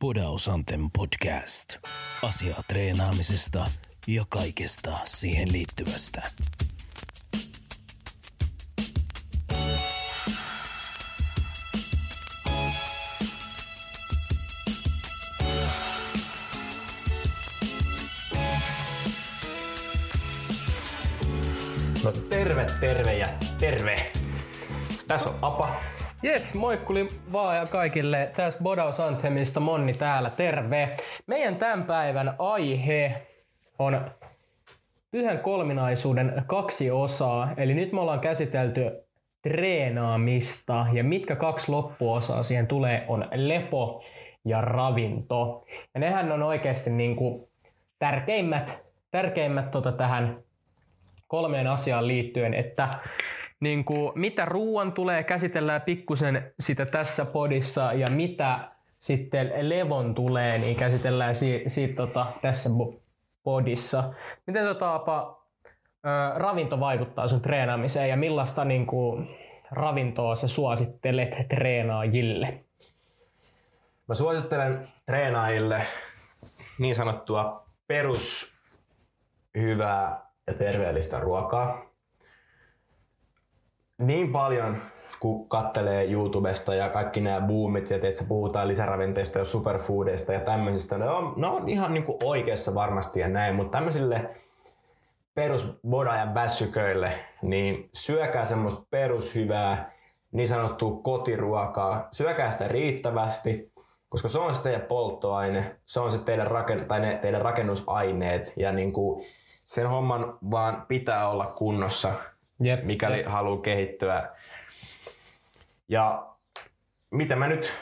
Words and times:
Podausanten 0.00 0.90
podcast. 0.98 1.78
Asiaa 2.22 2.62
treenaamisesta 2.68 3.64
ja 4.06 4.24
kaikesta 4.28 4.98
siihen 5.04 5.52
liittyvästä. 5.52 6.22
No 22.04 22.12
terve, 22.28 22.66
terve 22.80 23.18
ja 23.18 23.28
terve. 23.58 24.12
Tässä 25.08 25.30
on 25.30 25.38
Apa. 25.42 25.99
Jes, 26.22 26.54
moikkuli 26.54 27.06
vaan 27.32 27.56
ja 27.56 27.66
kaikille. 27.66 28.30
Tässä 28.36 28.62
Bodaus 28.62 29.00
Anthemista 29.00 29.60
Monni 29.60 29.92
täällä, 29.92 30.30
terve. 30.30 30.96
Meidän 31.26 31.56
tämän 31.56 31.84
päivän 31.84 32.34
aihe 32.38 33.26
on 33.78 34.10
pyhän 35.10 35.38
kolminaisuuden 35.38 36.42
kaksi 36.46 36.90
osaa. 36.90 37.50
Eli 37.56 37.74
nyt 37.74 37.92
me 37.92 38.00
ollaan 38.00 38.20
käsitelty 38.20 38.90
treenaamista 39.42 40.86
ja 40.92 41.04
mitkä 41.04 41.36
kaksi 41.36 41.70
loppuosaa 41.70 42.42
siihen 42.42 42.66
tulee 42.66 43.04
on 43.08 43.28
lepo 43.34 44.04
ja 44.44 44.60
ravinto. 44.60 45.64
Ja 45.94 46.00
nehän 46.00 46.32
on 46.32 46.42
oikeasti 46.42 46.90
niin 46.90 47.16
kuin 47.16 47.48
tärkeimmät, 47.98 48.82
tärkeimmät 49.10 49.70
tota 49.70 49.92
tähän 49.92 50.42
kolmeen 51.28 51.66
asiaan 51.66 52.06
liittyen, 52.06 52.54
että 52.54 52.88
niin 53.60 53.84
kuin, 53.84 54.12
mitä 54.14 54.44
ruoan 54.44 54.92
tulee, 54.92 55.24
käsitellään 55.24 55.82
pikkusen 55.82 56.52
sitä 56.60 56.86
tässä 56.86 57.24
podissa 57.24 57.92
ja 57.92 58.06
mitä 58.10 58.70
sitten 58.98 59.52
levon 59.60 60.14
tulee, 60.14 60.58
niin 60.58 60.76
käsitellään 60.76 61.34
si- 61.34 61.62
siitä 61.66 61.94
tota, 61.94 62.26
tässä 62.42 62.70
podissa. 63.42 64.12
Miten 64.46 64.64
tota, 64.64 64.94
apa, 64.94 65.46
ö, 66.06 66.38
ravinto 66.38 66.80
vaikuttaa 66.80 67.28
sun 67.28 67.40
treenaamiseen 67.42 68.08
ja 68.08 68.16
millaista 68.16 68.64
niin 68.64 68.86
kuin, 68.86 69.28
ravintoa 69.70 70.34
sä 70.34 70.48
suosittelet 70.48 71.48
treenaajille? 71.48 72.64
Mä 74.08 74.14
suosittelen 74.14 74.88
treenaajille 75.06 75.86
niin 76.78 76.94
sanottua 76.94 77.64
perus 77.86 78.52
hyvää 79.58 80.20
ja 80.46 80.54
terveellistä 80.54 81.20
ruokaa. 81.20 81.89
Niin 84.00 84.32
paljon 84.32 84.76
kun 85.20 85.48
kattelee 85.48 86.10
YouTubesta 86.10 86.74
ja 86.74 86.88
kaikki 86.88 87.20
nämä 87.20 87.40
boomit 87.40 87.90
ja 87.90 87.96
että 87.96 88.24
puhutaan 88.28 88.68
lisäravinteista 88.68 89.38
ja 89.38 89.44
superfoodeista 89.44 90.32
ja 90.32 90.40
tämmöisistä, 90.40 90.98
ne 90.98 91.10
on, 91.10 91.34
ne 91.36 91.46
on 91.46 91.68
ihan 91.68 91.94
niinku 91.94 92.18
oikeassa 92.24 92.74
varmasti 92.74 93.20
ja 93.20 93.28
näin, 93.28 93.54
mutta 93.54 93.78
tämmöisille 93.78 94.30
perus 95.34 95.78
boda 95.88 96.16
ja 96.16 96.34
väsyköille, 96.34 97.12
niin 97.42 97.88
syökää 97.94 98.46
semmoista 98.46 98.86
perushyvää, 98.90 99.92
niin 100.32 100.48
sanottua 100.48 101.00
kotiruokaa, 101.02 102.08
syökää 102.12 102.50
sitä 102.50 102.68
riittävästi, 102.68 103.72
koska 104.08 104.28
se 104.28 104.38
on 104.38 104.54
se 104.54 104.62
teidän 104.62 104.82
polttoaine, 104.82 105.76
se 105.84 106.00
on 106.00 106.10
se 106.10 106.18
teidän, 106.18 106.46
raken, 106.46 106.84
tai 106.88 107.00
ne 107.00 107.18
teidän 107.22 107.42
rakennusaineet 107.42 108.52
ja 108.56 108.72
niin 108.72 108.92
kuin 108.92 109.26
sen 109.64 109.88
homman 109.88 110.38
vaan 110.50 110.86
pitää 110.88 111.28
olla 111.28 111.46
kunnossa, 111.46 112.12
Jep, 112.60 112.84
mikäli 112.84 113.16
jep. 113.16 113.26
haluaa 113.26 113.60
kehittyä. 113.60 114.30
Ja 115.88 116.30
mitä 117.10 117.36
mä 117.36 117.48
nyt, 117.48 117.72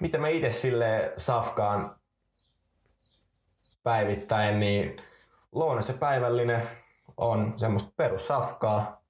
mitä 0.00 0.18
mä 0.18 0.28
itse 0.28 0.52
sille 0.52 1.12
safkaan 1.16 1.96
päivittäin, 3.82 4.60
niin 4.60 5.02
lounas 5.52 5.88
ja 5.88 5.94
päivällinen 5.94 6.68
on 7.16 7.52
semmoista 7.56 7.92
perussafkaa. 7.96 9.02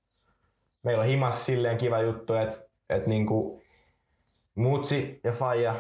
Meillä 0.83 1.01
on 1.01 1.09
himas 1.09 1.47
silleen 1.47 1.79
kiva 1.79 2.01
juttu, 2.01 2.35
että, 2.35 2.57
että 2.91 3.09
niinku 3.09 3.63
mutsi 4.55 5.21
ja 5.25 5.33
faija 5.33 5.75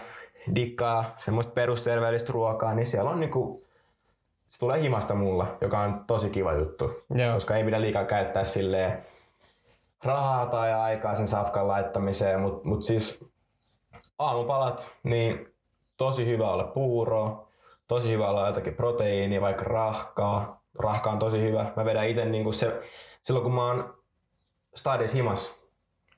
dikkaa 0.55 1.15
semmoista 1.17 1.53
perusterveellistä 1.53 2.33
ruokaa, 2.33 2.75
niin 2.75 2.87
siellä 2.87 3.11
on 3.11 3.21
niinku, 3.21 3.63
se 4.47 4.59
tulee 4.59 4.81
himasta 4.81 5.15
mulla, 5.15 5.59
joka 5.61 5.79
on 5.79 6.05
tosi 6.07 6.31
kiva 6.31 6.53
juttu. 6.53 7.05
Joo. 7.15 7.35
Koska 7.35 7.57
ei 7.57 7.65
pidä 7.65 7.81
liikaa 7.81 8.05
käyttää 8.05 8.45
silleen 8.45 9.07
rahaa 10.05 10.47
tai 10.47 10.73
aikaa 10.73 11.15
sen 11.15 11.29
safkan 11.29 11.69
laittamiseen, 11.69 12.41
mutta 12.41 12.69
mut 12.69 12.83
siis 12.83 13.25
aamupalat, 14.19 14.91
niin 15.03 15.55
tosi 15.97 16.27
hyvä 16.27 16.51
olla 16.51 16.65
puuroa, 16.65 17.49
tosi 17.89 18.11
hyvä 18.13 18.29
olla 18.29 18.47
jotakin 18.47 18.75
proteiinia, 18.75 19.41
vaikka 19.41 19.65
rahkaa. 19.65 20.61
Rahka 20.79 21.11
on 21.11 21.19
tosi 21.19 21.41
hyvä. 21.41 21.73
Mä 21.77 21.85
vedän 21.85 22.09
itse 22.09 22.25
niinku 22.25 22.53
se, 22.53 22.83
silloin 23.23 23.45
kun 23.45 23.55
mä 23.55 23.67
oon 23.67 23.95
stadis 24.75 25.15
himas, 25.15 25.61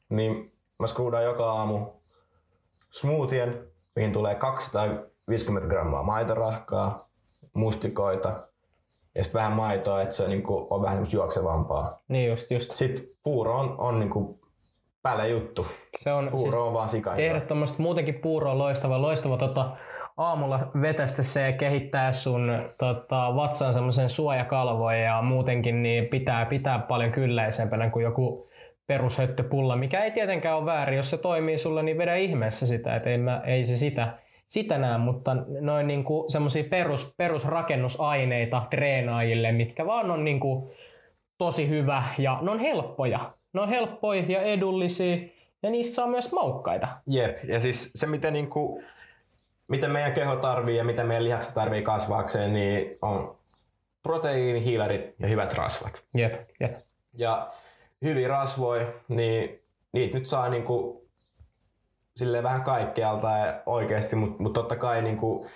niin 0.08 0.52
mä 0.78 0.86
skruudaan 0.86 1.24
joka 1.24 1.52
aamu 1.52 1.86
smoothien, 2.90 3.68
mihin 3.96 4.12
tulee 4.12 4.34
250 4.34 5.68
grammaa 5.68 6.02
maitorahkaa, 6.02 7.08
mustikoita 7.54 8.48
ja 9.14 9.24
sitten 9.24 9.38
vähän 9.38 9.52
maitoa, 9.52 10.02
että 10.02 10.14
se 10.14 10.28
niinku 10.28 10.66
on 10.70 10.82
vähän 10.82 10.94
semmoista 10.94 11.16
juoksevampaa. 11.16 12.00
Niin 12.08 12.30
just, 12.30 12.50
just. 12.50 12.70
Sitten 12.70 13.04
puuro 13.22 13.58
on, 13.58 13.74
on 13.78 14.00
niinku 14.00 14.40
päälle 15.02 15.28
juttu. 15.28 15.66
Se 15.98 16.12
on, 16.12 16.28
Puuro 16.28 16.38
siis 16.38 16.54
on 16.54 16.72
vaan 16.72 16.88
sika 16.88 17.10
hyvä. 17.10 17.22
ehdottomasti 17.22 17.82
muutenkin 17.82 18.14
puuro 18.14 18.50
on 18.50 18.58
loistava, 18.58 19.02
loistava 19.02 19.36
tota, 19.36 19.76
aamulla 20.16 20.70
vetästä 20.80 21.22
se 21.22 21.42
ja 21.42 21.52
kehittää 21.52 22.12
sun 22.12 22.50
tota, 22.78 23.36
vatsaan 23.36 23.72
semmoisen 23.72 24.08
suojakalvoja 24.08 24.98
ja 24.98 25.22
muutenkin 25.22 25.82
niin 25.82 26.06
pitää, 26.06 26.46
pitää 26.46 26.78
paljon 26.78 27.12
kylläisempänä 27.12 27.90
kuin 27.90 28.02
joku 28.02 28.44
perushöttöpulla, 28.86 29.76
mikä 29.76 30.04
ei 30.04 30.10
tietenkään 30.10 30.56
ole 30.56 30.66
väärin. 30.66 30.96
Jos 30.96 31.10
se 31.10 31.18
toimii 31.18 31.58
sulle, 31.58 31.82
niin 31.82 31.98
vedä 31.98 32.14
ihmeessä 32.14 32.66
sitä, 32.66 32.96
että 32.96 33.10
ei, 33.10 33.18
mä, 33.18 33.42
ei 33.46 33.64
se 33.64 33.76
sitä, 33.76 34.18
sitä 34.52 34.78
näe, 34.78 34.98
mutta 34.98 35.36
noin 35.60 35.86
niinku 35.86 36.24
semmoisia 36.28 36.64
perus, 36.70 37.14
perusrakennusaineita 37.16 38.66
treenaajille, 38.70 39.52
mitkä 39.52 39.86
vaan 39.86 40.10
on 40.10 40.24
niinku 40.24 40.70
tosi 41.38 41.68
hyvä 41.68 42.02
ja 42.18 42.38
ne 42.42 42.50
on 42.50 42.58
helppoja. 42.58 43.32
Ne 43.52 43.60
on 43.60 43.68
helppoja 43.68 44.24
ja 44.28 44.42
edullisia 44.42 45.16
ja 45.62 45.70
niistä 45.70 45.94
saa 45.94 46.06
myös 46.06 46.32
maukkaita. 46.32 46.88
Jep, 47.06 47.38
ja 47.48 47.60
siis 47.60 47.90
se 47.94 48.06
miten, 48.06 48.32
niinku, 48.32 48.82
miten 49.68 49.90
meidän 49.90 50.12
keho 50.12 50.36
tarvii 50.36 50.76
ja 50.76 50.84
miten 50.84 51.06
meidän 51.06 51.24
lihakset 51.24 51.54
tarvii 51.54 51.82
kasvaakseen, 51.82 52.52
niin 52.52 52.98
on 53.02 53.36
proteiini, 54.02 54.64
hiilarit 54.64 55.14
ja 55.18 55.28
hyvät 55.28 55.52
rasvat. 55.52 56.02
Jep, 56.14 56.48
jep. 56.60 56.72
Ja 57.14 57.52
hyviä 58.02 58.28
rasvoja, 58.28 58.86
niin 59.08 59.60
niitä 59.92 60.18
nyt 60.18 60.26
saa 60.26 60.48
niinku, 60.48 61.01
silleen 62.16 62.44
vähän 62.44 62.62
kaikkialta 62.62 63.30
ja 63.30 63.62
oikeasti, 63.66 64.16
mutta 64.16 64.42
mut 64.42 64.52
totta 64.52 64.76
kai 64.76 65.02
niinku, 65.02 65.46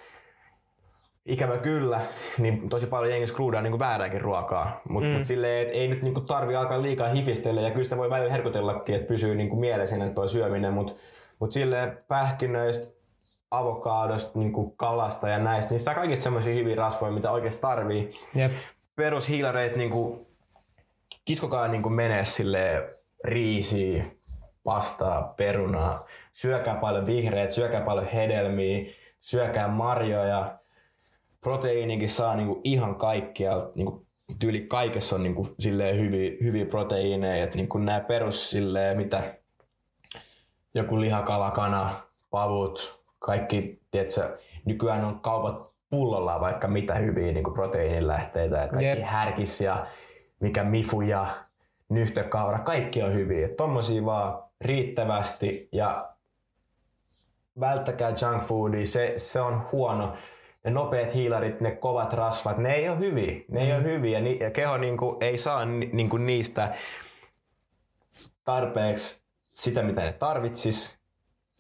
ikävä 1.26 1.56
kyllä, 1.56 2.00
niin 2.38 2.68
tosi 2.68 2.86
paljon 2.86 3.10
jengi 3.10 3.26
skruudaa 3.26 3.62
niinku 3.62 3.78
väärääkin 3.78 4.20
ruokaa. 4.20 4.80
Mutta 4.88 5.08
mm. 5.08 5.14
mut 5.14 5.26
silleen, 5.26 5.66
et 5.66 5.74
ei 5.74 5.88
nyt 5.88 6.02
niinku 6.02 6.20
tarvi 6.20 6.56
alkaa 6.56 6.82
liikaa 6.82 7.08
hifistellä 7.08 7.60
ja 7.60 7.70
kyllä 7.70 7.84
sitä 7.84 7.96
voi 7.96 8.10
välillä 8.10 8.32
herkutellakin, 8.32 8.94
että 8.94 9.08
pysyy 9.08 9.34
niinku 9.34 9.56
mielessä 9.56 10.10
toi 10.14 10.28
syöminen, 10.28 10.72
mutta 10.72 10.92
mut 11.38 11.52
silleen 11.52 11.98
pähkinöistä, 12.08 12.96
avokaadosta, 13.50 14.38
niinku 14.38 14.70
kalasta 14.70 15.28
ja 15.28 15.38
näistä, 15.38 15.74
niistä 15.74 15.90
on 15.90 15.94
kaikista 15.94 16.22
semmoisia 16.22 16.54
hyviä 16.54 16.76
rasvoja, 16.76 17.12
mitä 17.12 17.30
oikeasti 17.30 17.60
tarvii. 17.60 18.14
Jep. 18.34 18.52
Perushiilareit 18.96 19.76
niinku, 19.76 20.26
kiskokaa 21.24 21.68
niinku 21.68 21.90
menee 21.90 22.24
sille 22.24 22.94
riisiä, 23.24 24.04
pastaa, 24.64 25.34
perunaa, 25.36 26.06
syökää 26.36 26.74
paljon 26.74 27.06
vihreät, 27.06 27.52
syökää 27.52 27.80
paljon 27.80 28.06
hedelmiä, 28.06 28.92
syökää 29.20 29.69
marjoja, 29.69 30.58
proteiinikin 31.41 32.09
saa 32.09 32.36
niinku 32.36 32.60
ihan 32.65 32.94
kaikkialta, 32.94 33.72
niinku 33.74 34.06
tyyli 34.38 34.60
kaikessa 34.60 35.16
on 35.16 35.22
niinku 35.22 35.54
silleen 35.59 35.98
hyviä, 35.98 36.30
hyviä 36.42 36.66
proteiineja, 36.66 37.44
että 37.44 37.56
niinku 37.56 37.78
nämä 37.78 38.00
perus 38.00 38.50
silleen, 38.50 38.97
mitä 38.97 39.34
joku 40.74 41.00
lihakala, 41.00 41.50
kana, 41.50 42.03
pavut, 42.30 43.03
kaikki, 43.18 43.80
tiedätkö, 43.91 44.38
nykyään 44.65 45.04
on 45.04 45.21
kaupat 45.21 45.72
pullolla 45.91 46.41
vaikka 46.41 46.68
mitä 46.68 46.94
hyviä 46.94 47.33
niin 47.33 47.53
proteiinilähteitä, 47.54 48.62
että 48.62 48.74
kaikki 48.74 49.00
Jep. 49.00 49.09
härkis 49.09 49.60
ja 49.60 49.86
mikä 50.41 50.65
mifu 50.65 51.00
ja 51.00 51.27
nyhtökaura, 51.88 52.59
kaikki 52.59 53.03
on 53.03 53.15
hyviä. 53.15 53.47
Et 53.47 53.56
Tommosia 53.56 54.04
vaan 54.04 54.42
riittävästi 54.60 55.68
ja 55.72 56.16
välttäkää 57.60 58.12
junk 58.22 58.42
foodia, 58.42 58.86
se, 58.86 59.14
se 59.16 59.41
on 59.41 59.62
huono. 59.72 60.14
Ne 60.64 60.70
nopeat 60.70 61.14
hiilarit, 61.14 61.60
ne 61.60 61.70
kovat 61.70 62.12
rasvat, 62.12 62.58
ne 62.58 62.72
ei 62.74 62.88
ole 62.88 62.98
hyviä. 62.98 63.41
Ne 63.50 63.62
ei 63.66 63.72
ole 63.72 63.82
hyviä 63.82 64.20
ni- 64.20 64.38
ja 64.41 64.50
keho 64.50 64.76
niinku 64.76 65.16
ei 65.20 65.36
saa 65.38 65.64
ni- 65.64 65.91
niinku 65.92 66.16
niistä 66.16 66.74
tarpeeksi 68.44 69.24
sitä, 69.54 69.82
mitä 69.82 70.03
ne 70.03 70.12
tarvitsis. 70.12 70.97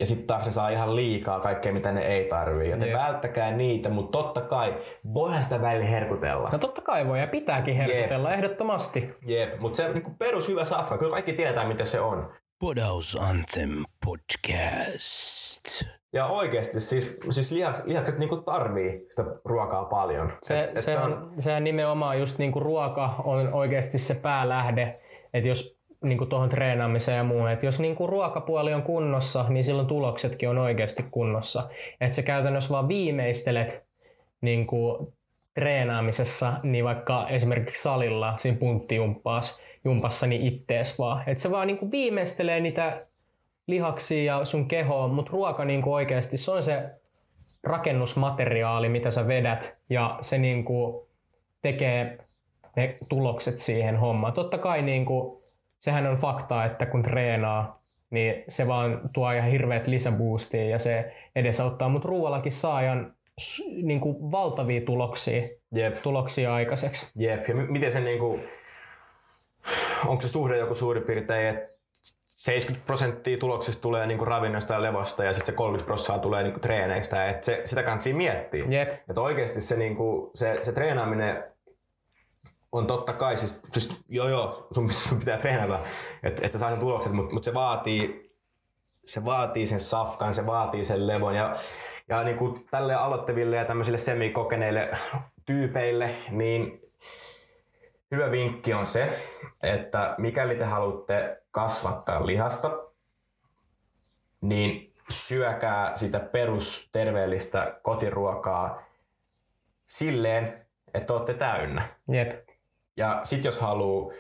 ja 0.00 0.06
sitten 0.06 0.26
taas 0.26 0.46
ne 0.46 0.52
saa 0.52 0.68
ihan 0.68 0.96
liikaa 0.96 1.40
kaikkea, 1.40 1.72
mitä 1.72 1.92
ne 1.92 2.00
ei 2.06 2.24
tarvii. 2.24 2.70
Joten 2.70 2.88
Jep. 2.88 2.98
välttäkää 2.98 3.50
niitä, 3.50 3.88
mutta 3.88 4.18
totta 4.18 4.40
kai 4.40 4.74
voihan 5.14 5.44
sitä 5.44 5.62
välillä 5.62 5.86
herkutella. 5.86 6.48
No 6.52 6.58
totta 6.58 6.82
kai 6.82 7.06
voi 7.06 7.20
ja 7.20 7.26
pitääkin 7.26 7.76
herkutella 7.76 8.34
ehdottomasti. 8.34 9.10
Jep, 9.26 9.60
mutta 9.60 9.76
se 9.76 9.92
niinku 9.92 10.10
perus 10.18 10.48
hyvä 10.48 10.64
safka, 10.64 10.98
kyllä 10.98 11.10
kaikki 11.12 11.32
tietää 11.32 11.68
mitä 11.68 11.84
se 11.84 12.00
on. 12.00 12.32
Podaus 12.58 13.18
Anthem 13.20 13.70
Podcast. 14.04 15.45
Ja 16.12 16.26
oikeasti 16.26 16.80
siis, 16.80 17.18
siis 17.30 17.52
lihaks, 17.52 17.82
lihakset 17.84 18.18
niinku 18.18 18.36
tarvii 18.36 19.06
sitä 19.10 19.24
ruokaa 19.44 19.84
paljon. 19.84 20.32
Se, 20.42 20.64
Et- 20.64 20.70
et 20.70 20.78
se, 20.78 20.98
on, 20.98 21.32
se 21.38 21.52
on 21.52 21.64
nimenomaan 21.64 22.18
just 22.20 22.38
niinku 22.38 22.60
ruoka 22.60 23.14
on 23.24 23.52
oikeasti 23.54 23.98
se 23.98 24.14
päälähde, 24.14 25.00
että 25.34 25.48
jos 25.48 25.76
niinku 26.04 26.26
tuohon 26.26 26.48
treenaamiseen 26.48 27.16
ja 27.16 27.24
muuhun, 27.24 27.50
että 27.50 27.66
jos 27.66 27.80
niinku 27.80 28.06
ruokapuoli 28.06 28.74
on 28.74 28.82
kunnossa, 28.82 29.44
niin 29.48 29.64
silloin 29.64 29.88
tuloksetkin 29.88 30.48
on 30.48 30.58
oikeasti 30.58 31.04
kunnossa. 31.10 31.68
Että 32.00 32.16
sä 32.16 32.22
käytännössä 32.22 32.70
vaan 32.70 32.88
viimeistelet 32.88 33.86
niinku 34.40 35.12
treenaamisessa, 35.54 36.52
niin 36.62 36.84
vaikka 36.84 37.26
esimerkiksi 37.28 37.82
salilla 37.82 38.36
siinä 38.36 38.58
punttijumppaas, 38.58 39.60
jumpassa, 39.84 40.26
niin 40.26 40.42
ittees 40.46 40.98
vaan. 40.98 41.22
Että 41.26 41.42
se 41.42 41.50
vaan 41.50 41.66
niinku 41.66 41.90
viimeistelee 41.90 42.60
niitä 42.60 43.06
lihaksia 43.66 44.24
ja 44.38 44.44
sun 44.44 44.68
kehoa, 44.68 45.08
mutta 45.08 45.32
ruoka 45.32 45.64
niinku 45.64 45.94
oikeasti, 45.94 46.36
se 46.36 46.50
on 46.50 46.62
se 46.62 46.82
rakennusmateriaali, 47.62 48.88
mitä 48.88 49.10
sä 49.10 49.28
vedät, 49.28 49.76
ja 49.90 50.18
se 50.20 50.38
niinku 50.38 51.08
tekee 51.62 52.18
ne 52.76 52.94
tulokset 53.08 53.54
siihen 53.60 53.96
hommaan. 53.96 54.32
Totta 54.32 54.58
kai 54.58 54.82
niinku, 54.82 55.40
sehän 55.78 56.06
on 56.06 56.16
fakta, 56.16 56.64
että 56.64 56.86
kun 56.86 57.02
treenaa, 57.02 57.80
niin 58.10 58.44
se 58.48 58.68
vaan 58.68 59.00
tuo 59.14 59.32
ihan 59.32 59.50
hirveät 59.50 59.86
lisäboostia 59.86 60.64
ja 60.64 60.78
se 60.78 61.14
edesauttaa, 61.36 61.88
mutta 61.88 62.08
ruoallakin 62.08 62.52
saa 62.52 62.80
ihan 62.80 63.14
s- 63.40 63.62
niinku 63.82 64.30
valtavia 64.30 64.80
tuloksia, 64.80 65.48
Jep, 65.74 65.94
tuloksia 66.02 66.54
aikaiseksi. 66.54 67.12
jep. 67.16 67.48
Ja 67.48 67.54
m- 67.54 67.72
miten 67.72 67.92
se 67.92 68.00
niinku, 68.00 68.40
onko 70.06 70.20
se 70.20 70.28
suhde 70.28 70.58
joku 70.58 70.74
suurin 70.74 71.02
piirtein, 71.02 71.48
että 71.56 71.75
70 72.46 72.86
prosenttia 72.86 73.38
tuloksista 73.38 73.82
tulee 73.82 74.06
niinku 74.06 74.24
ravinnosta 74.24 74.74
ja 74.74 74.82
levosta 74.82 75.24
ja 75.24 75.32
sitten 75.32 75.46
se 75.46 75.56
30 75.56 75.86
prosenttia 75.86 76.18
tulee 76.18 76.42
niinku 76.42 76.60
treeneistä. 76.60 77.30
Et 77.30 77.44
se, 77.44 77.62
sitä 77.64 77.82
kannattaa 77.82 78.12
miettiä. 78.12 78.64
Jep. 78.68 78.92
Että 78.92 79.20
oikeasti 79.20 79.60
se, 79.60 79.76
niinku, 79.76 80.30
se, 80.34 80.58
se 80.62 80.72
treenaaminen 80.72 81.44
on 82.72 82.86
totta 82.86 83.12
kai, 83.12 83.36
siis, 83.36 83.62
siis 83.70 84.00
joo 84.08 84.28
joo, 84.28 84.66
sun, 84.70 84.92
sun 84.92 85.18
pitää 85.18 85.38
treenata, 85.38 85.80
että 86.22 86.46
et 86.46 86.52
sä 86.52 86.58
saa 86.58 86.70
sen 86.70 86.80
tulokset, 86.80 87.12
mutta 87.12 87.34
mut 87.34 87.44
se 87.44 87.54
vaatii 87.54 88.26
se 89.04 89.24
vaatii 89.24 89.66
sen 89.66 89.80
safkan, 89.80 90.34
se 90.34 90.46
vaatii 90.46 90.84
sen 90.84 91.06
levon 91.06 91.34
ja, 91.34 91.56
ja 92.08 92.24
niin 92.24 92.36
kuin 92.36 92.66
tälle 92.70 92.94
aloittaville 92.94 93.56
ja 93.56 93.64
tämmöisille 93.64 93.98
semikokeneille 93.98 94.98
tyypeille, 95.46 96.16
niin 96.30 96.80
hyvä 98.16 98.30
vinkki 98.30 98.74
on 98.74 98.86
se, 98.86 99.18
että 99.62 100.14
mikäli 100.18 100.56
te 100.56 100.64
haluatte 100.64 101.42
kasvattaa 101.50 102.26
lihasta, 102.26 102.70
niin 104.40 104.94
syökää 105.08 105.96
sitä 105.96 106.20
perusterveellistä 106.20 107.80
kotiruokaa 107.82 108.82
silleen, 109.84 110.66
että 110.94 111.12
olette 111.12 111.34
täynnä. 111.34 111.88
Jep. 112.08 112.48
Ja 112.96 113.20
sit 113.22 113.44
jos 113.44 113.60
haluaa 113.60 114.14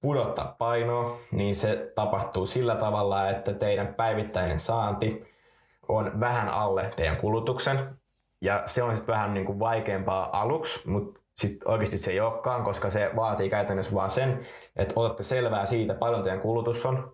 pudottaa 0.00 0.54
painoa, 0.58 1.20
niin 1.30 1.54
se 1.54 1.92
tapahtuu 1.94 2.46
sillä 2.46 2.76
tavalla, 2.76 3.30
että 3.30 3.54
teidän 3.54 3.94
päivittäinen 3.94 4.60
saanti 4.60 5.34
on 5.88 6.20
vähän 6.20 6.48
alle 6.48 6.92
teidän 6.96 7.16
kulutuksen. 7.16 7.98
Ja 8.40 8.62
se 8.66 8.82
on 8.82 8.94
sitten 8.94 9.12
vähän 9.12 9.34
niinku 9.34 9.58
vaikeampaa 9.58 10.40
aluksi, 10.40 10.88
mutta 10.88 11.20
sitten 11.38 11.70
oikeasti 11.70 11.98
se 11.98 12.10
ei 12.10 12.20
olekaan, 12.20 12.62
koska 12.62 12.90
se 12.90 13.10
vaatii 13.16 13.50
käytännössä 13.50 13.94
vaan 13.94 14.10
sen, 14.10 14.46
että 14.76 14.94
otatte 14.96 15.22
selvää 15.22 15.66
siitä, 15.66 15.94
paljon 15.94 16.22
teidän 16.22 16.40
kulutus 16.40 16.86
on. 16.86 17.12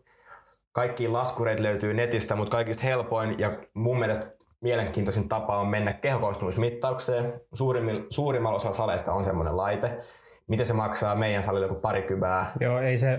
Kaikki 0.73 1.09
laskureita 1.09 1.63
löytyy 1.63 1.95
netistä, 1.95 2.37
mutta 2.37 2.51
kaikista 2.51 2.85
helpoin 2.85 3.39
ja 3.39 3.59
mun 3.75 3.99
mielestä 3.99 4.27
mielenkiintoisin 4.61 5.29
tapa 5.29 5.57
on 5.57 5.67
mennä 5.69 5.93
kehokoostumusmittaukseen. 5.93 7.41
Suurimmilla, 7.55 8.05
suurimmalla 8.11 8.57
osalla 8.57 8.77
saleista 8.77 9.13
on 9.13 9.25
semmoinen 9.25 9.57
laite. 9.57 9.99
Miten 10.47 10.67
se 10.67 10.73
maksaa 10.73 11.15
meidän 11.15 11.43
salilla 11.43 11.67
joku 11.67 11.81
parikymää? 11.81 12.53
Joo, 12.61 12.81
ei 12.81 12.97
se, 12.97 13.19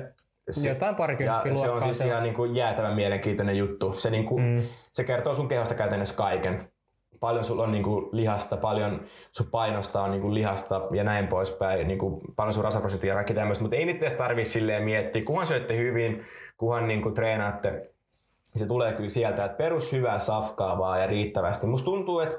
Se- 0.49 0.69
jotain 0.69 0.95
parikymppiä 0.95 1.51
ja 1.51 1.55
se 1.57 1.69
on 1.69 1.81
siis 1.81 1.97
se 1.99 2.07
ihan 2.07 2.23
niin 2.23 2.35
kuin 2.35 2.55
jäätävän 2.55 2.93
mielenkiintoinen 2.95 3.57
juttu. 3.57 3.93
Se, 3.93 4.09
niin 4.09 4.25
kuin, 4.25 4.43
Mm. 4.43 4.61
se 4.93 5.03
kertoo 5.03 5.33
sun 5.33 5.47
kehosta 5.47 5.75
käytännössä 5.75 6.15
kaiken. 6.15 6.69
Paljon 7.19 7.43
sulla 7.43 7.63
on 7.63 7.71
niin 7.71 7.83
kuin 7.83 8.09
lihasta, 8.11 8.57
paljon 8.57 9.01
sun 9.31 9.47
painosta 9.51 10.01
on 10.01 10.11
niin 10.11 10.21
kuin 10.21 10.33
lihasta 10.33 10.81
ja 10.91 11.03
näin 11.03 11.27
poispäin. 11.27 11.87
Niin 11.87 11.99
kuin 11.99 12.21
paljon 12.35 12.53
sun 12.53 12.63
rasvaprosenttia 12.63 13.09
ja 13.09 13.15
kaikki 13.15 13.33
tämmöistä. 13.33 13.63
Mutta 13.63 13.75
ei 13.75 13.85
niitä 13.85 13.99
edes 13.99 14.13
tarvii 14.13 14.45
silleen 14.45 14.83
miettiä. 14.83 15.25
Kunhan 15.25 15.47
syötte 15.47 15.77
hyvin, 15.77 16.25
kunhan 16.57 16.87
niin 16.87 17.01
kuin 17.01 17.15
treenaatte, 17.15 17.91
se 18.43 18.65
tulee 18.65 18.93
kyllä 18.93 19.09
sieltä, 19.09 19.45
että 19.45 19.57
perus 19.57 19.91
hyvää 19.91 20.19
safkaa 20.19 20.77
vaan 20.77 21.01
ja 21.01 21.07
riittävästi. 21.07 21.67
Musta 21.67 21.85
tuntuu, 21.85 22.19
että 22.19 22.37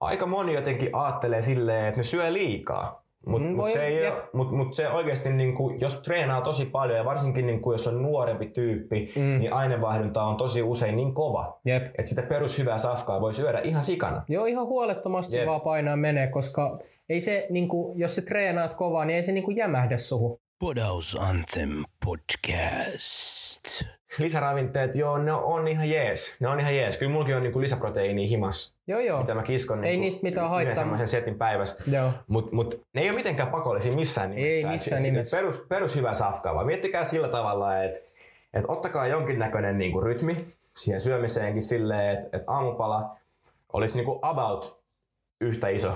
aika 0.00 0.26
moni 0.26 0.54
jotenkin 0.54 0.90
ajattelee 0.92 1.42
silleen, 1.42 1.86
että 1.86 1.98
ne 1.98 2.02
syö 2.02 2.32
liikaa. 2.32 3.03
Mutta 3.26 3.44
Mm, 3.48 3.50
mut 3.54 3.62
voi- 3.62 3.70
se, 3.70 3.86
ei 3.86 4.06
ole- 4.10 4.22
mut, 4.32 4.50
mut 4.52 4.74
se 4.74 4.88
oikeasti, 4.88 5.32
niinku, 5.32 5.70
jos 5.80 6.02
treenaa 6.02 6.40
tosi 6.40 6.64
paljon 6.66 6.98
ja 6.98 7.04
varsinkin 7.04 7.46
niinku, 7.46 7.72
jos 7.72 7.86
on 7.86 8.02
nuorempi 8.02 8.46
tyyppi, 8.46 9.12
Mm. 9.16 9.38
niin 9.38 9.52
aineenvaihdunta 9.52 10.22
on 10.22 10.36
tosi 10.36 10.62
usein 10.62 10.96
niin 10.96 11.14
kova, 11.14 11.60
Jep. 11.64 11.82
että 11.86 12.06
sitä 12.06 12.22
perushyvää 12.22 12.78
safkaa 12.78 13.20
voi 13.20 13.34
syödä 13.34 13.60
ihan 13.64 13.82
sikana. 13.82 14.22
Joo, 14.28 14.44
ihan 14.46 14.66
huolettomasti 14.66 15.36
Jep. 15.36 15.46
vaan 15.46 15.60
painaa 15.60 15.96
menee, 15.96 16.26
koska 16.26 16.78
ei 17.08 17.20
se, 17.20 17.46
niinku, 17.50 17.92
jos 17.96 18.16
sä 18.16 18.22
treenaat 18.22 18.74
kovaa, 18.74 19.04
niin 19.04 19.16
ei 19.16 19.22
se 19.22 19.32
niinku 19.32 19.50
jämähdä 19.50 19.98
suhu. 19.98 20.40
Podaus 20.58 21.16
Anthem 21.20 21.70
Podcast. 22.04 23.84
Lisäravinteet, 24.18 24.94
joo, 24.94 25.18
ne 25.18 25.32
on 25.32 25.68
ihan 25.68 25.90
jees. 25.90 26.36
Ne 26.40 26.48
on 26.48 26.60
ihan 26.60 26.76
jees. 26.76 26.96
Kyllä 26.96 27.12
mullakin 27.12 27.36
on 27.36 27.42
niinku 27.42 27.60
lisäproteiinia 27.60 28.28
himas, 28.28 28.74
Joo, 28.86 29.00
joo. 29.00 29.20
mitä 29.20 29.34
mä 29.34 29.42
kiskon 29.42 29.84
Ei 29.84 29.90
niinku 29.90 30.02
niistä 30.02 30.22
mitään 30.22 30.44
yhden 30.46 30.50
haittaa. 30.50 30.74
semmoisen 30.74 31.06
setin 31.08 31.38
päivässä. 31.38 31.84
Joo. 31.90 32.10
Mutta 32.28 32.54
mut, 32.54 32.80
ne 32.92 33.02
ei 33.02 33.08
ole 33.10 33.16
mitenkään 33.16 33.48
pakollisia 33.50 33.92
missään 33.92 34.30
nimessä. 34.30 34.66
Ei 34.68 34.72
missään 34.72 35.00
siis 35.02 35.12
nimessä. 35.12 35.36
Perus, 35.36 35.64
perus 35.68 35.96
hyvä 35.96 36.14
safkaa, 36.14 36.54
vaan 36.54 36.66
miettikää 36.66 37.04
sillä 37.04 37.28
tavalla, 37.28 37.82
että 37.82 38.00
et 38.54 38.64
ottakaa 38.68 39.06
jonkinnäköinen 39.06 39.78
niinku 39.78 40.00
rytmi 40.00 40.54
siihen 40.76 41.00
syömiseenkin 41.00 41.62
silleen, 41.62 42.18
että 42.18 42.36
et 42.36 42.42
aamupala 42.46 43.16
olisi 43.72 43.94
niinku 43.96 44.18
about 44.22 44.80
yhtä 45.40 45.68
iso 45.68 45.92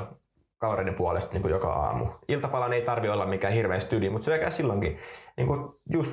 kaloreiden 0.59 0.95
puolesta 0.95 1.33
niin 1.33 1.43
kuin 1.43 1.53
joka 1.53 1.73
aamu. 1.73 2.07
Iltapalan 2.29 2.73
ei 2.73 2.83
tarvi 2.83 3.09
olla 3.09 3.27
mikään 3.27 3.53
hirveän 3.53 3.81
stydi, 3.81 4.11
mutta 4.11 4.25
syökää 4.25 4.51
silloinkin. 4.51 4.99
Niin 5.37 5.47
kuin 5.47 5.61
just 5.93 6.13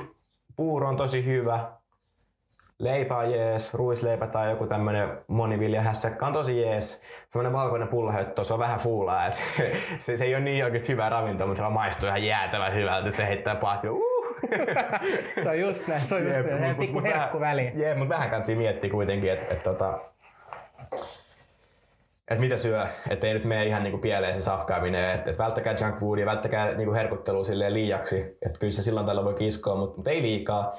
puuro 0.56 0.88
on 0.88 0.98
tosi 0.98 1.26
hyvä, 1.26 1.72
leipä 2.80 3.18
on 3.18 3.32
jees, 3.32 3.74
ruisleipä 3.74 4.28
tai 4.28 4.50
joku 4.50 4.68
tämmönen 4.68 5.10
moniviljahässäkkä 5.28 6.26
on 6.26 6.34
tosi 6.34 6.62
jees. 6.62 7.02
Semmoinen 7.30 7.54
valkoinen 7.54 7.88
pullahöttö, 7.88 8.44
se 8.44 8.54
on 8.54 8.60
vähän 8.60 8.80
fuulaa, 8.80 9.26
että 9.26 9.40
se, 9.58 9.72
se, 10.00 10.18
se, 10.18 10.26
ei 10.26 10.36
ole 10.36 10.44
niin 10.44 10.66
oikeasti 10.66 10.92
hyvää 10.92 11.10
ravintoa, 11.10 11.48
mutta 11.48 11.58
se 11.58 11.64
vaan 11.64 11.74
maistuu 11.74 12.08
ihan 12.08 12.24
jäätävän 12.24 12.74
hyvältä, 12.74 13.08
että 13.08 13.18
se 13.18 13.28
heittää 13.28 13.56
pahti. 13.56 13.90
Uh! 13.90 14.16
Se 15.44 15.50
on 15.50 15.60
just 15.60 15.88
näin, 15.88 16.06
se 16.06 16.16
on 16.16 16.28
just 16.28 16.46
näin. 16.46 16.64
mut- 16.64 16.80
pikku 16.80 16.94
mut 16.94 17.04
herkku 17.04 17.40
väliin. 17.40 17.80
Jee, 17.80 17.96
mutta 17.96 18.14
vähän 18.14 18.30
kannattaa 18.30 18.56
miettiä 18.56 18.90
kuitenkin, 18.90 19.32
että 19.32 19.46
et, 19.54 19.64
tota, 19.64 20.00
et 22.32 22.40
mitä 22.40 22.58
syö, 22.58 22.86
ettei 23.10 23.34
nyt 23.34 23.46
mene 23.46 23.66
ihan 23.66 23.84
niinku 23.84 23.98
pieleen 23.98 24.36
se 24.36 24.42
safkaaminen, 24.42 25.10
että 25.10 25.32
et 25.32 25.40
välttäkää 25.40 25.76
junk 25.82 26.00
foodia, 26.00 26.26
välttäkää 26.26 26.74
niinku 26.74 26.94
herkuttelua 26.94 27.44
liiaksi, 27.70 28.38
että 28.46 28.60
kyllä 28.60 28.72
se 28.72 28.82
silloin 28.82 29.06
tällä 29.06 29.24
voi 29.24 29.34
kiskoa, 29.34 29.76
mutta 29.76 29.98
mut 29.98 30.08
ei 30.08 30.22
liikaa. 30.22 30.74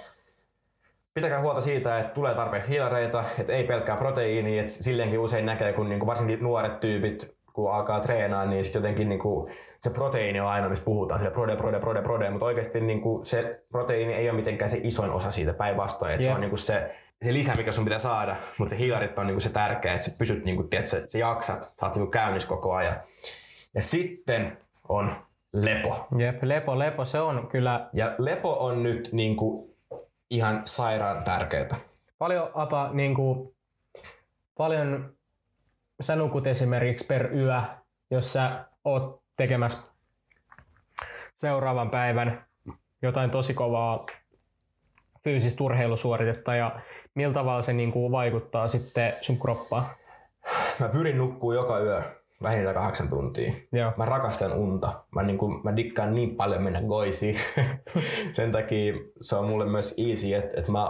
Pitäkää 1.16 1.40
huolta 1.40 1.60
siitä, 1.60 1.98
että 1.98 2.14
tulee 2.14 2.34
tarpeeksi 2.34 2.70
hiilareita, 2.70 3.24
että 3.38 3.52
ei 3.52 3.64
pelkkää 3.64 3.96
proteiiniä, 3.96 4.60
että 4.60 4.72
silleenkin 4.72 5.18
usein 5.18 5.46
näkee, 5.46 5.72
kun 5.72 5.88
niinku 5.88 6.06
varsinkin 6.06 6.42
nuoret 6.42 6.80
tyypit, 6.80 7.36
kun 7.52 7.72
alkaa 7.72 8.00
treenaa, 8.00 8.46
niin 8.46 8.64
sitten 8.64 8.80
jotenkin 8.80 9.08
niinku, 9.08 9.50
se 9.80 9.90
proteiini 9.90 10.40
on 10.40 10.46
ainoa, 10.46 10.70
mistä 10.70 10.84
puhutaan, 10.84 11.20
sille 11.20 11.30
prode, 11.30 11.56
prode, 11.56 11.80
prode, 11.80 12.02
prode, 12.02 12.30
mutta 12.30 12.46
oikeasti 12.46 12.80
niinku, 12.80 13.20
se 13.22 13.62
proteiini 13.70 14.14
ei 14.14 14.30
ole 14.30 14.36
mitenkään 14.36 14.68
se 14.68 14.80
isoin 14.82 15.10
osa 15.10 15.30
siitä 15.30 15.54
päinvastoin, 15.54 16.12
että 16.12 16.22
se 16.22 16.28
Jep. 16.28 16.34
on 16.34 16.40
niinku 16.40 16.56
se, 16.56 16.94
se 17.22 17.32
lisä, 17.32 17.54
mikä 17.54 17.72
sun 17.72 17.84
pitää 17.84 17.98
saada, 17.98 18.36
mutta 18.58 18.70
se 18.70 18.78
hiilarit 18.78 19.18
on 19.18 19.26
niinku 19.26 19.40
se 19.40 19.50
tärkeä, 19.50 19.94
että 19.94 20.10
sä 20.10 20.18
pysyt, 20.18 20.44
niinku, 20.44 20.62
tiedät, 20.62 20.86
sä, 20.86 21.06
sä 21.06 21.18
jaksat, 21.18 21.62
sä 21.80 21.86
oot 21.86 21.94
niinku 21.94 22.10
käynnissä 22.10 22.48
koko 22.48 22.74
ajan. 22.74 22.96
Ja 23.74 23.82
sitten 23.82 24.58
on 24.88 25.16
lepo. 25.52 26.06
Jep, 26.18 26.42
lepo, 26.42 26.78
lepo, 26.78 27.04
se 27.04 27.20
on 27.20 27.46
kyllä 27.46 27.88
Ja 27.92 28.14
lepo 28.18 28.56
on 28.60 28.82
nyt 28.82 29.08
niinku 29.12 29.75
ihan 30.30 30.62
sairaan 30.64 31.24
tärkeää. 31.24 31.76
paljon 32.18 32.50
apa, 32.54 32.90
niin 32.92 33.14
kuin, 33.14 33.56
paljon 34.58 35.16
sä 36.00 36.16
nukut 36.16 36.46
esimerkiksi 36.46 37.06
per 37.06 37.34
yö, 37.34 37.62
jos 38.10 38.32
sä 38.32 38.64
oot 38.84 39.22
tekemässä 39.36 39.92
seuraavan 41.36 41.90
päivän 41.90 42.46
jotain 43.02 43.30
tosi 43.30 43.54
kovaa 43.54 44.06
fyysistä 45.24 45.64
urheilusuoritetta 45.64 46.54
ja 46.54 46.80
Millä 47.16 47.34
tavalla 47.34 47.62
se 47.62 47.72
niin 47.72 47.92
kuin 47.92 48.12
vaikuttaa 48.12 48.68
sitten 48.68 49.14
sun 49.20 49.38
kroppaan? 49.40 49.86
Mä 50.80 50.88
pyrin 50.88 51.18
nukkuu 51.18 51.52
joka 51.52 51.78
yö 51.78 52.02
vähintään 52.42 52.74
kahdeksan 52.74 53.08
tuntia. 53.08 53.52
Joo. 53.72 53.92
Mä 53.96 54.04
rakastan 54.04 54.52
unta. 54.52 55.04
Mä, 55.14 55.22
niin 55.22 55.38
kuin, 55.38 55.60
mä 55.64 55.76
dikkaan 55.76 56.14
niin 56.14 56.36
paljon 56.36 56.62
mennä 56.62 56.82
goisiin. 56.82 57.36
Sen 58.32 58.52
takia 58.52 58.94
se 59.20 59.36
on 59.36 59.48
mulle 59.48 59.66
myös 59.66 59.94
easy, 60.08 60.34
että, 60.34 60.60
että 60.60 60.72
mä, 60.72 60.88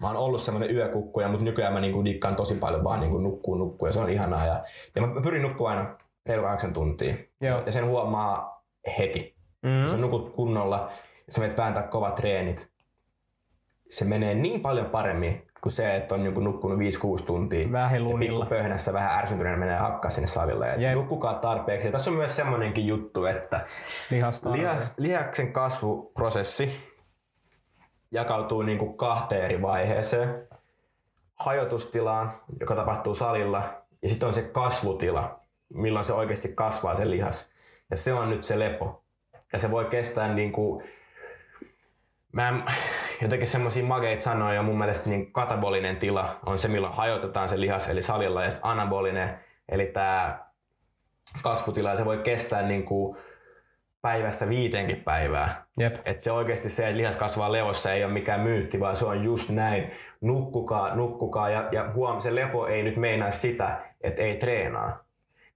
mä 0.00 0.06
oon 0.06 0.16
ollut 0.16 0.40
semmoinen 0.40 0.76
yökukkuja, 0.76 1.28
mutta 1.28 1.44
nykyään 1.44 1.72
mä 1.72 1.80
niin 1.80 1.92
kuin 1.92 2.04
dikkaan 2.04 2.36
tosi 2.36 2.54
paljon 2.54 2.84
vaan 2.84 3.00
niin 3.00 3.10
kuin 3.10 3.22
nukkuu 3.22 3.54
nukkuu 3.54 3.88
ja 3.88 3.92
se 3.92 4.00
on 4.00 4.10
ihanaa. 4.10 4.46
Ja, 4.46 4.62
ja 4.94 5.00
mä, 5.00 5.06
mä 5.06 5.20
pyrin 5.20 5.42
nukkuu 5.42 5.66
aina 5.66 5.96
reilu 6.26 6.42
kahdeksan 6.42 6.72
tuntia. 6.72 7.14
Joo. 7.40 7.62
Ja 7.66 7.72
sen 7.72 7.86
huomaa 7.86 8.64
heti. 8.98 9.34
Mm. 9.62 9.80
Jos 9.80 9.90
sä 9.90 9.96
nukut 9.96 10.30
kunnolla 10.30 10.90
sä 11.28 11.40
menet 11.40 11.58
vääntää 11.58 11.82
kovat 11.82 12.14
treenit, 12.14 12.73
se 13.90 14.04
menee 14.04 14.34
niin 14.34 14.60
paljon 14.60 14.86
paremmin 14.86 15.46
kuin 15.60 15.72
se, 15.72 15.96
että 15.96 16.14
on 16.14 16.22
niinku 16.22 16.40
nukkunut 16.40 16.78
5-6 16.78 17.24
tuntia. 17.26 17.72
Vähän 17.72 17.94
ja 17.94 18.04
lunilla. 18.04 18.44
pikku 18.44 18.54
pöhnässä 18.54 18.92
vähän 18.92 19.18
ärsyntyneenä 19.18 19.58
menee 19.58 19.76
hakkaa 19.76 20.10
sinne 20.10 20.26
salille. 20.26 20.72
Et 20.74 20.80
Jep. 20.80 20.94
nukkukaa 20.94 21.34
tarpeeksi. 21.34 21.88
Ja 21.88 21.92
tässä 21.92 22.10
on 22.10 22.16
myös 22.16 22.36
semmoinenkin 22.36 22.86
juttu, 22.86 23.24
että 23.24 23.66
Lihasta. 24.10 24.52
lihas, 24.52 24.94
lihaksen 24.98 25.52
kasvuprosessi 25.52 26.94
jakautuu 28.10 28.62
niinku 28.62 28.92
kahteen 28.92 29.44
eri 29.44 29.62
vaiheeseen. 29.62 30.48
Hajotustilaan, 31.34 32.32
joka 32.60 32.74
tapahtuu 32.74 33.14
salilla, 33.14 33.82
ja 34.02 34.08
sitten 34.08 34.26
on 34.26 34.34
se 34.34 34.42
kasvutila, 34.42 35.40
milloin 35.74 36.04
se 36.04 36.12
oikeasti 36.12 36.52
kasvaa 36.54 36.94
se 36.94 37.10
lihas. 37.10 37.52
Ja 37.90 37.96
se 37.96 38.12
on 38.14 38.30
nyt 38.30 38.42
se 38.42 38.58
lepo. 38.58 39.04
Ja 39.52 39.58
se 39.58 39.70
voi 39.70 39.84
kestää 39.84 40.34
niinku, 40.34 40.82
mä 42.34 42.48
en, 42.48 42.64
jotenkin 43.22 43.46
semmoisia 43.46 43.84
mageita 43.84 44.22
sanoja, 44.22 44.62
mun 44.62 44.78
mielestä 44.78 45.10
niin 45.10 45.32
katabolinen 45.32 45.96
tila 45.96 46.40
on 46.46 46.58
se, 46.58 46.68
milloin 46.68 46.94
hajotetaan 46.94 47.48
se 47.48 47.60
lihas, 47.60 47.88
eli 47.88 48.02
salilla, 48.02 48.44
ja 48.44 48.50
sitten 48.50 48.70
anabolinen, 48.70 49.38
eli 49.68 49.86
tämä 49.86 50.38
kasvutila, 51.42 51.88
ja 51.88 51.94
se 51.94 52.04
voi 52.04 52.18
kestää 52.18 52.62
niinku 52.62 53.16
päivästä 54.02 54.48
viiteenkin 54.48 55.04
päivää. 55.04 55.66
Jep. 55.78 55.96
Et 56.04 56.20
se 56.20 56.32
oikeasti 56.32 56.68
se, 56.68 56.86
että 56.86 56.96
lihas 56.96 57.16
kasvaa 57.16 57.52
levossa 57.52 57.92
ei 57.92 58.04
ole 58.04 58.12
mikään 58.12 58.40
myytti, 58.40 58.80
vaan 58.80 58.96
se 58.96 59.06
on 59.06 59.24
just 59.24 59.50
näin. 59.50 59.90
Nukkukaa, 60.20 60.94
nukkukaa 60.94 61.50
ja, 61.50 61.68
ja 61.72 61.92
huom, 61.94 62.20
se 62.20 62.34
lepo 62.34 62.66
ei 62.66 62.82
nyt 62.82 62.96
meinaa 62.96 63.30
sitä, 63.30 63.80
että 64.00 64.22
ei 64.22 64.36
treenaa, 64.36 65.04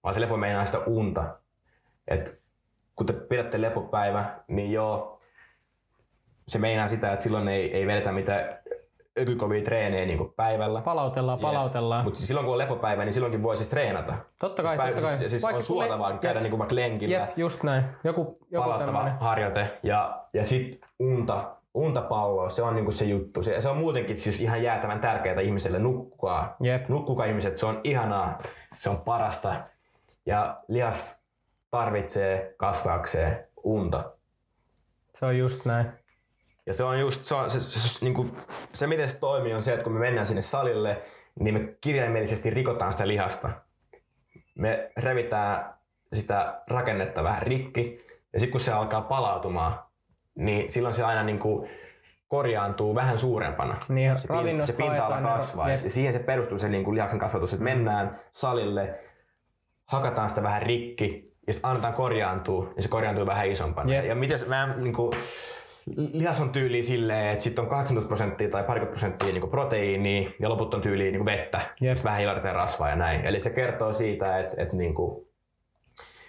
vaan 0.05 0.15
se 0.15 0.21
lepo 0.21 0.37
meinaa 0.37 0.65
sitä 0.65 0.79
unta. 0.79 1.37
Et 2.09 2.41
kun 2.97 3.07
te 3.07 3.13
pidätte 3.13 3.61
lepopäivä, 3.61 4.35
niin 4.49 4.73
joo, 4.73 5.18
se 6.49 6.59
meinaa 6.59 6.89
sitä, 6.89 7.13
että 7.13 7.23
silloin 7.23 7.49
ei, 7.49 7.75
ei 7.77 7.87
vedetä 7.87 8.13
mitään 8.13 8.59
ökykovia 9.21 9.63
treenejä 9.63 10.07
niin 10.07 10.33
päivällä. 10.37 10.81
Palautellaan, 10.81 11.39
palautellaan. 11.39 12.05
Mutta 12.05 12.21
silloin 12.21 12.45
kun 12.47 12.53
on 12.53 12.59
lepopäivä, 12.59 13.05
niin 13.05 13.13
silloinkin 13.13 13.43
voi 13.43 13.57
siis 13.57 13.69
treenata. 13.69 14.15
Totta 14.39 14.63
kai, 14.63 14.69
siis 14.69 14.77
päivä- 14.79 14.95
totta 14.95 15.09
kai. 15.09 15.19
Siis, 15.19 15.31
siis 15.31 15.43
Vaikka 15.43 15.57
on 15.57 15.63
suotavaa 15.63 16.11
kun- 16.11 16.19
käydä 16.19 16.41
Jep. 16.41 16.51
niin 16.51 16.59
vaikka 16.59 16.75
lenkillä 16.75 17.17
Jep, 17.19 17.39
just 17.39 17.63
näin. 17.63 17.85
Joku, 18.05 18.21
joku 18.51 18.65
palauttava 18.65 18.93
tämmönen. 18.93 19.19
harjoite 19.21 19.79
ja, 19.83 20.25
ja 20.35 20.45
sitten 20.45 20.89
unta, 20.99 21.51
untapallo, 21.75 22.51
se 22.51 22.63
on 22.63 22.75
niinku 22.75 22.93
se 22.93 23.05
juttu. 23.05 23.43
Se, 23.43 23.61
se 23.61 23.69
on 23.69 23.77
muutenkin 23.77 24.17
siis 24.17 24.41
ihan 24.41 24.63
jäätävän 24.63 25.01
tärkeää 25.01 25.41
ihmiselle 25.41 25.79
nukkukaa. 25.79 26.57
Jep. 26.61 26.89
Nukkukaa 26.89 27.27
ihmiset, 27.27 27.59
se 27.59 27.67
on 27.67 27.81
ihanaa, 27.85 28.43
se 28.79 28.91
on 28.91 29.01
parasta. 29.01 29.55
Ja 30.27 30.57
lihas 30.69 31.23
tarvitsee 31.71 32.55
kasvaakseen 32.57 33.47
unta. 33.65 34.05
Se 35.19 35.27
on 35.27 35.39
just 35.39 35.65
näin. 35.65 35.87
Ja 36.69 36.75
se 36.75 36.85
on 36.85 37.01
just, 37.01 37.25
se, 37.25 37.35
on, 37.35 37.51
se, 37.51 37.61
se, 37.61 37.89
se, 37.89 38.05
niin 38.05 38.15
kuin, 38.15 38.37
se 38.73 38.87
miten 38.87 39.09
se 39.09 39.19
toimii 39.19 39.55
on 39.55 39.63
se, 39.63 39.73
että 39.73 39.85
kun 39.85 39.93
me 39.93 39.99
mennään 39.99 40.27
sinne 40.27 40.43
salille, 40.43 41.03
niin 41.41 41.55
me 41.55 41.75
kirjaimellisesti 41.81 42.51
rikotaan 42.51 42.93
sitä 42.93 43.09
lihasta. 43.09 43.51
Me 44.55 44.91
revitään 44.97 45.75
sitä 46.13 46.63
rakennetta 46.71 47.25
vähän 47.25 47.43
rikki, 47.43 48.07
ja 48.33 48.41
sitten 48.41 48.53
kun 48.53 48.61
se 48.61 48.73
alkaa 48.73 49.03
palautumaan, 49.03 49.79
niin 50.35 50.71
silloin 50.71 50.95
se 50.95 51.03
aina 51.03 51.23
niin 51.23 51.39
kuin 51.39 51.71
korjaantuu 52.29 52.95
vähän 52.95 53.19
suurempana. 53.19 53.81
Niin, 53.89 54.19
se, 54.19 54.29
pin, 54.29 54.37
ravinnosta 54.37 54.73
se 54.73 54.77
pinta-ala 54.83 55.21
kasvaa, 55.21 55.71
ja 55.71 55.77
siihen 55.77 56.13
se 56.13 56.19
perustuu 56.19 56.59
se 56.59 56.69
niin 56.69 56.85
kuin 56.85 56.95
lihaksen 56.95 57.21
kasvatus, 57.21 57.53
että 57.53 57.65
mennään 57.65 58.21
salille, 58.31 59.01
hakataan 59.85 60.29
sitä 60.29 60.43
vähän 60.43 60.63
rikki, 60.63 61.35
ja 61.47 61.53
sitten 61.53 61.71
annetaan 61.71 61.95
korjaantua, 61.95 62.65
niin 62.65 62.83
se 62.83 62.89
korjaantuu 62.89 63.27
vähän 63.27 63.51
isompana. 63.51 63.95
Jep. 63.95 64.05
Ja 64.05 64.15
miten 64.15 64.39
se 64.39 64.49
vähän 64.49 64.81
niin 64.81 64.95
kuin, 64.95 65.13
lihas 65.97 66.41
on 66.41 66.51
tyyli 66.51 66.83
silleen, 66.83 67.29
että 67.29 67.45
sitten 67.45 67.63
on 67.65 67.71
18 67.71 68.09
prosenttia 68.09 68.49
tai 68.49 68.65
parikymmentä 68.65 68.99
prosenttia 68.99 69.33
niin 69.33 69.51
proteiinia 69.51 70.31
ja 70.41 70.49
loput 70.49 70.75
on 70.75 70.83
tyyliin 70.83 71.13
niin 71.13 71.25
vettä. 71.25 71.61
Sitten 71.79 72.05
vähän 72.05 72.19
hiilareita 72.19 72.49
ja 72.49 72.55
rasvaa 72.55 72.89
ja 72.89 72.97
näin. 72.97 73.25
Eli 73.25 73.41
se 73.41 73.51
kertoo 73.51 73.93
siitä, 73.93 74.39
että, 74.39 74.55
että, 74.63 74.77
niin 74.77 74.95
kuin, 74.95 75.29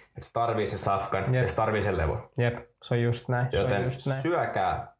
että 0.08 0.20
se 0.20 0.32
tarvii 0.32 0.66
se 0.66 0.78
safkan 0.78 1.24
Jep. 1.24 1.42
ja 1.42 1.48
se 1.48 1.56
tarvii 1.56 1.82
sen 1.82 1.96
levon. 1.96 2.30
Jep, 2.38 2.54
se 2.88 2.94
on 2.94 3.02
just 3.02 3.28
näin. 3.28 3.46
se 3.50 3.56
on 3.58 3.62
Joten 3.62 3.84
just 3.84 4.06
näin. 4.06 4.20
syökää 4.20 4.94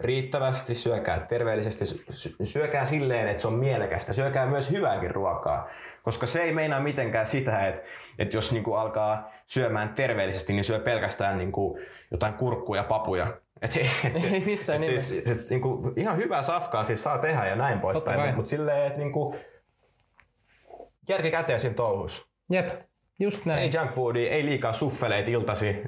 riittävästi, 0.00 0.74
syökää 0.74 1.20
terveellisesti, 1.20 1.84
sy- 1.86 2.36
syökää 2.44 2.84
silleen, 2.84 3.28
että 3.28 3.42
se 3.42 3.48
on 3.48 3.54
mielekästä, 3.54 4.12
syökää 4.12 4.46
myös 4.46 4.70
hyvääkin 4.70 5.10
ruokaa, 5.10 5.68
koska 6.02 6.26
se 6.26 6.42
ei 6.42 6.52
meinaa 6.52 6.80
mitenkään 6.80 7.26
sitä, 7.26 7.66
että, 7.68 7.82
että 8.18 8.36
jos 8.36 8.52
niinku 8.52 8.74
alkaa 8.74 9.32
syömään 9.46 9.94
terveellisesti, 9.94 10.52
niin 10.52 10.64
syö 10.64 10.78
pelkästään 10.78 11.38
niinku 11.38 11.78
jotain 12.10 12.34
kurkkuja, 12.34 12.84
papuja. 12.84 13.26
Et, 13.62 13.76
et, 14.04 14.24
Ei 14.32 14.40
missään 14.44 14.82
et 14.82 14.88
nimessä. 14.88 15.08
siis, 15.08 15.30
et, 15.30 15.50
niinku, 15.50 15.92
ihan 15.96 16.16
hyvää 16.16 16.42
safkaa 16.42 16.84
siis 16.84 17.02
saa 17.02 17.18
tehdä 17.18 17.46
ja 17.46 17.56
näin 17.56 17.80
poispäin, 17.80 18.20
mutta 18.20 18.36
mut 18.36 18.46
silleen, 18.46 18.86
että 18.86 18.98
niinku, 18.98 19.36
järki 21.08 21.30
käteen 21.30 21.60
siinä 21.60 21.74
touhus. 21.74 22.28
Jep, 22.50 22.68
just 23.18 23.44
näin. 23.46 23.60
Ei 23.62 23.70
junk 23.74 23.90
foodia, 23.90 24.30
ei 24.30 24.44
liikaa 24.44 24.72
suffeleita 24.72 25.30
iltasi. 25.30 25.82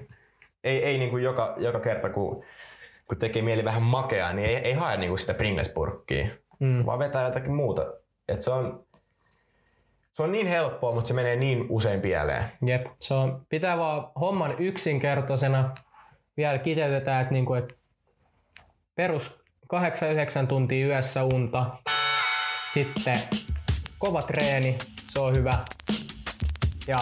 Ei, 0.65 0.85
ei 0.85 0.99
niinku 0.99 1.17
joka, 1.17 1.55
joka 1.59 1.81
kerta, 1.81 2.11
kun, 2.11 2.45
kun 3.09 3.19
tekee 3.19 3.43
mieli 3.43 3.65
vähän 3.65 3.83
makeaa, 3.83 4.33
niin 4.33 4.49
ei, 4.49 4.57
ei 4.57 4.73
hae 4.73 4.97
niinku 4.97 5.17
sitä 5.17 5.33
Pringles-purkkia, 5.35 6.29
Mm. 6.61 6.87
vaan 6.87 6.99
vetää 6.99 7.25
jotakin 7.27 7.55
muuta. 7.55 7.93
Et 8.29 8.43
se, 8.43 8.51
on, 8.51 8.85
se 10.13 10.23
on 10.23 10.33
niin 10.33 10.47
helppoa, 10.47 10.93
mutta 10.95 11.09
se 11.09 11.15
menee 11.15 11.37
niin 11.37 11.67
usein 11.69 12.01
pieleen. 12.01 12.45
Jep, 12.67 12.87
se 13.01 13.15
on, 13.15 13.47
pitää 13.49 13.79
vaan 13.79 14.09
homman 14.21 14.55
yksinkertaisena. 14.59 15.75
Vielä 16.37 16.59
kiteytetään, 16.59 17.23
että, 17.23 17.35
niinku, 17.35 17.55
että 17.55 17.75
perus 18.95 19.41
8-9 20.45 20.47
tuntia 20.49 20.87
yössä 20.87 21.25
unta. 21.25 21.67
Sitten 22.75 23.17
kova 23.99 24.23
treeni, 24.23 24.79
se 24.97 25.21
on 25.21 25.37
hyvä. 25.37 25.53
Ja 26.87 26.99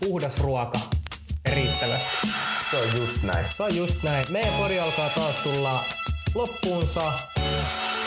puhdas 0.00 0.40
ruoka 0.40 0.78
riittävästi. 1.54 2.26
Se 2.70 2.76
on 2.76 2.88
just 3.00 3.22
näin. 3.22 3.46
Se 3.56 3.62
on 3.62 3.76
just 3.76 4.02
näin. 4.02 4.26
Meidän 4.30 4.52
pori 4.52 4.80
alkaa 4.80 5.08
taas 5.08 5.42
tulla 5.42 5.80
loppuunsa. 6.34 7.12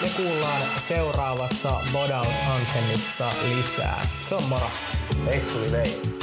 Me 0.02 0.10
kuullaan 0.16 0.62
seuraavassa 0.88 1.80
Bodaus 1.94 2.36
Anthemissa 2.56 3.30
lisää. 3.56 4.02
Se 4.30 4.36
on 4.36 4.44
moro! 4.44 4.68
Vei. 5.26 6.17